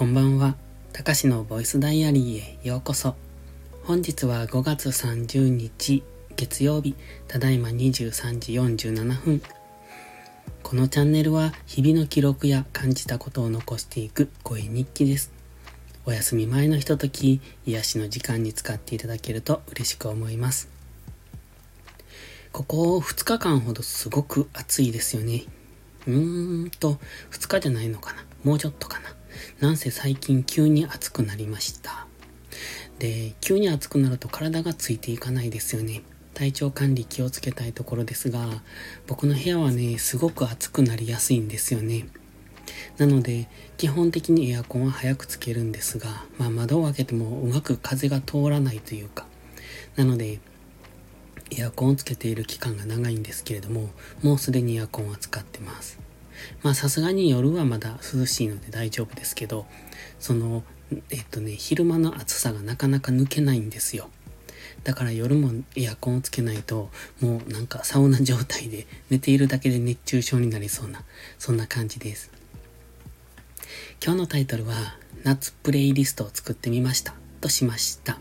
[0.00, 0.56] こんばんは。
[0.94, 3.16] たかしのボイスダイアリーへようこそ。
[3.84, 6.02] 本日は5月30日
[6.36, 6.94] 月曜日、
[7.28, 9.42] ただいま23時47分。
[10.62, 15.32] このチャンネルは日々の記録や感じたことを残していく声日記です。
[16.06, 20.70] お休み前のひととき、癒しの時間に使っていただけると嬉しく思います。
[22.52, 25.44] ここ2日間ほどすごく暑いですよね。
[26.06, 26.98] うーんと、
[27.32, 29.19] 2日じゃないのかなもうちょっとかな
[29.60, 32.06] なんせ最近急に暑くなりました。
[32.98, 36.02] で、急に暑くなると体がついていかないですよね。
[36.34, 38.62] 体調管理気をつけたいところですが、
[39.06, 42.06] 僕の部屋はね、すごく暑くなりやすいんですよね。
[42.98, 49.26] なので、基本的にエアコンは早くつけるんですが、まあ窓を開けてもうまく風が通らないというか、
[49.96, 50.40] なので、
[51.50, 53.90] エアコンをつけている期間が長いんですけれども、
[54.22, 55.98] もうすでにエアコンは使ってます。
[56.62, 59.66] まあさすがに夜はまだ涼しいので大丈夫ですけど、
[60.18, 60.62] その、
[61.10, 64.10] えっとね、昼間の暑さがなかなか抜けないんですよ。
[64.84, 71.04] だから夜もエアコンをつけないと、もうなんかサウナ状態で寝ているだけで熱中症になりそうな、
[71.38, 72.30] そんな感じです。
[74.02, 77.14] 今日のタイトルは、夏プレイリストを作ってみました。
[77.40, 78.18] としました。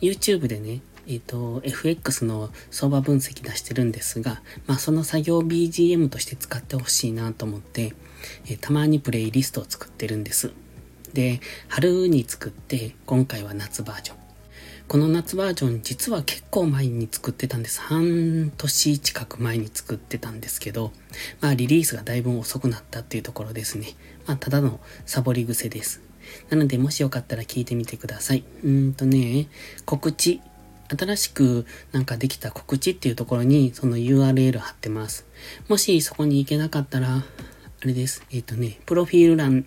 [0.00, 7.94] YouTube でね、えっ、ー、と、FX の相場分析出してるんですが、まあその作業 BGM として使ってほしいなと思って、
[8.46, 10.52] えー、たまにプレイリストを作ってるんです。
[11.12, 14.26] で、春に作って、今回は夏バージョン。
[14.88, 17.80] この夏バージョン実は結構前に作ってたんです。
[17.80, 20.92] 半年近く前に作ってたんですけど、
[21.40, 23.94] まあリリースがだいぶ遅くなったっていうところですね。
[24.26, 26.02] まあただのサボり癖です。
[26.50, 28.44] なのでもしよかったら聞いてみてください。
[28.64, 29.48] うんとね、
[29.86, 30.40] 告知
[30.88, 35.26] 新しくなんかできた告知っていうところにその URL 貼ってます。
[35.68, 37.24] もしそこに行けなかったら、あ
[37.84, 38.24] れです。
[38.30, 39.66] えっ、ー、とね、プロフィール欄、ん？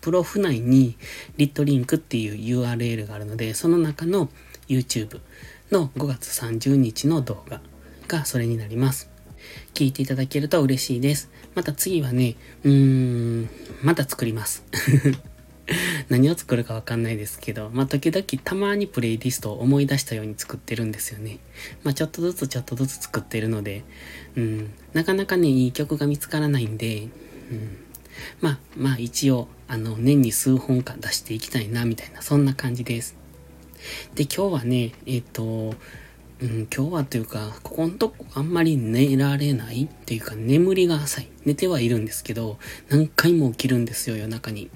[0.00, 0.96] プロフ内に
[1.36, 4.28] リットリンクっていう URL があるので、その中の
[4.68, 5.20] YouTube
[5.70, 7.60] の5月30日の動画
[8.08, 9.10] がそれになります。
[9.74, 11.30] 聞いていただけると嬉しいです。
[11.54, 13.48] また次はね、うーん、
[13.82, 14.64] また作ります。
[16.08, 21.38] 何を作るかわかんないですけど、まあ、時々たまにプレイリストを思い出したように作ってるんですよね。
[21.82, 23.84] まあ、ちょっとずつちょっとずつ作ってるので、
[24.36, 27.08] うん、なかなかね、いい曲が見つからないんで、
[27.50, 27.76] うん、
[28.40, 33.16] まあ、まあ一応、あの、年に数本か出していきたいな、みたいな、そんな感じです。
[34.14, 35.74] で、今日はね、えっ、ー、と、
[36.40, 41.28] うん、今日はというか、ここのとこあんまり寝られないっていうか、眠りが浅い。
[41.44, 44.70] 寝てはいるんですけど、何回も起きるんですよ、夜中に。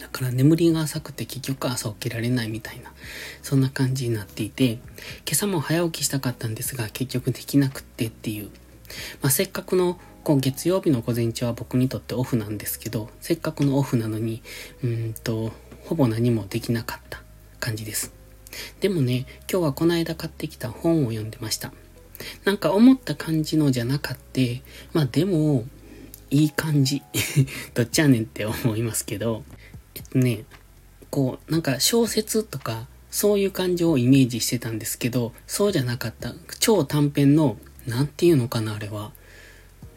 [0.00, 2.92] だから眠りが浅くて結局朝起きられないみたいな、
[3.42, 4.80] そんな感じになっていて、今
[5.32, 8.46] 朝も早起きしたかったんですが、結局できなくってっていう。
[9.20, 14.42] まあ、せっかくの、こう月曜日の午前中は僕にとってオフなんですけど、せっかくのオフなのに、
[14.82, 15.52] うんと、
[15.84, 17.22] ほぼ何もできなかった
[17.58, 18.12] 感じです。
[18.80, 21.72] でもね、今日はこの間買ってきた本を読んでました。
[22.44, 24.62] なんか思った感じのじゃなかって、
[24.92, 25.64] まあでも、
[26.30, 27.02] いい感じ。
[27.74, 29.44] どっちやねんって思いますけど、
[29.98, 30.44] っとね、
[31.10, 36.32] こう、なんか小説とか、そういう感情をイメージしてたんですけど、そうじゃなかった。
[36.60, 37.56] 超短編の、
[37.86, 39.12] なんていうのかな、あれは。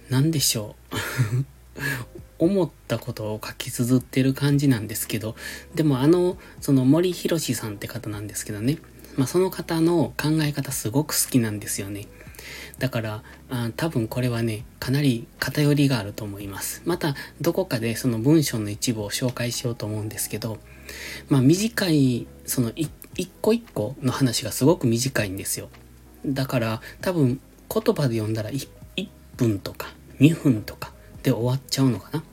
[0.10, 1.46] なんでしょう。
[2.40, 5.36] 思ったことを書き綴ってる感じなんですけど、
[5.76, 8.80] でもあの、その森博さんって方なんですけどね。
[9.16, 12.08] まあその方の考え方すごく好きなんですよね。
[12.80, 16.82] だからあ、多分これはね、かなり偏りがあると思います。
[16.86, 20.60] また、どこかでその文章の一部を紹介しようと思うんですけど、
[21.30, 22.90] まあ短い、その一
[23.42, 25.70] 個一個の話がすごく短いんですよ。
[26.26, 27.40] だから、多分
[27.70, 28.68] 言葉で読んだら 1,
[28.98, 29.88] 1分とか
[30.20, 30.92] 2分とか
[31.24, 32.24] で終わっちゃうのかな。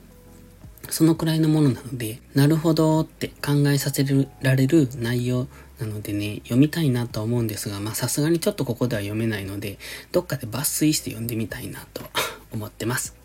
[0.89, 4.05] そのくらいのものなので、なるほどって考えさせ
[4.41, 5.47] られる内容
[5.81, 9.79] なのでね、読みたいなと思うんですが、まあさすがにちょっとここでは読めないので、
[10.11, 12.03] どっかで抜粋して読んでみたいなと
[12.53, 13.15] 思ってます。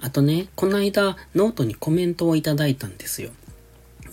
[0.00, 3.30] あとね、この間ノートにコメントをいただいたんですよ。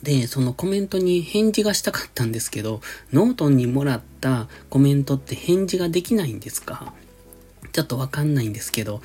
[0.03, 2.81] で、そのコメントに返事がしたかったんですけど、
[3.11, 6.93] ノートにもらったコメントって返事ができないんですか？
[7.73, 9.01] ちょっとわかんないんですけど、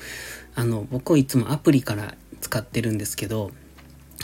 [0.53, 3.51] あの、僕はいつもアプリから使ってるんですけど、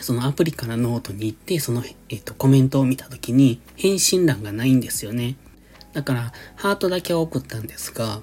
[0.01, 5.36] そのアプリからノートに行って、その、えっ、と、コメントを見たときに、返信欄がないんですよね。
[5.94, 8.22] だから、ハートだけは送ったんですが、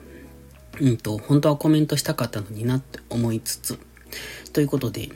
[0.80, 3.78] うんと、本当はコメントしたかったのになって思いつつ、
[4.52, 5.10] ということで、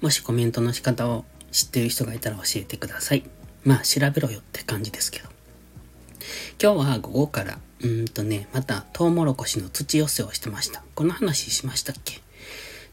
[0.00, 3.24] もしコメントの仕方を知ってる人がいたら教えてください。
[3.64, 5.28] まあ、調べろよって感じですけど。
[6.62, 10.82] 今日は午後から、うんとね、また、トウモロコシの土寄せをしてました。
[10.94, 12.25] この話しましたっけ？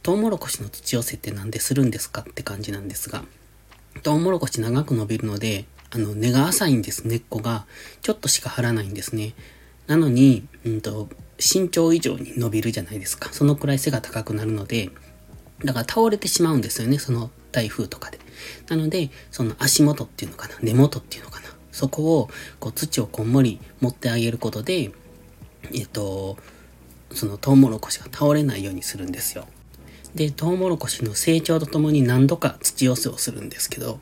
[0.03, 3.23] トウモロコシの土寄せってなんでするんですかって感じなんですが、
[4.03, 7.65] トウモロコシ長く伸びるので、あの、根が浅いんです、根っこが。
[8.01, 9.33] ちょっとしか張らないんですね。
[9.87, 11.07] なのに、うんと、
[11.39, 13.31] 身長以上に伸びるじゃないですか。
[13.31, 14.89] そのくらい背が高くなるので、
[15.63, 18.19] だから倒れてしまうんですよね、その台風とかで。
[18.67, 21.47] なので、その足元っていうのかな、根元っていうのかな。
[21.71, 22.29] そこを、
[22.59, 24.91] こう土をこんもり持ってあげることで、
[25.73, 26.37] えっと、
[27.13, 29.47] そのトウモロコシが倒れないようにするんですよ。
[30.15, 33.99] で、トウモロコシの成長とともに何度か土寄せをするんですけど、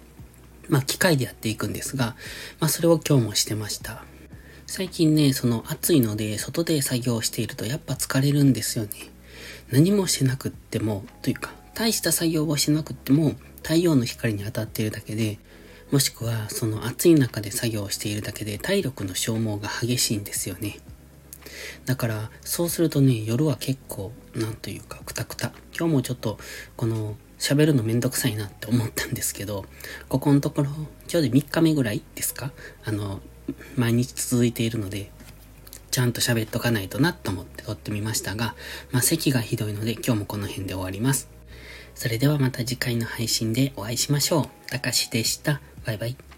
[0.69, 2.15] まあ機械でやっていくんですが、
[2.59, 4.03] まあそれを今日もしてました。
[4.67, 8.91] 最近ね、その暑いので外で作業しているとやっぱ疲れるんですよね。
[9.71, 15.39] 何もしなくっても、というか、大した作業をしなくっても太陽の光に当たっているだけで、
[15.91, 20.79] もしくはその暑い中で作業しているだけで体力の消耗が激しいんですよね。
[21.85, 25.51] だから、そうするとね、夜は結構、なんというか、くたくた。
[25.77, 26.37] 今日もちょっと、
[26.75, 29.65] この、喋るのめんどくさいなって思ったんですけど、
[30.09, 30.69] ここのところ、
[31.11, 32.51] 今日で3日目ぐらいですか？
[32.83, 33.19] あの、
[33.75, 35.09] 毎日続いているので、
[35.89, 38.55] ちゃんと喋っとかないとなと思って撮ってみましたが、
[38.91, 41.29] まあ、咳がひどいので今日もこの辺で終わります。
[41.95, 44.69] それではまた次回の配信でお会いしましょう。
[44.69, 45.59] たかしでした。
[45.85, 46.30] バイバイ。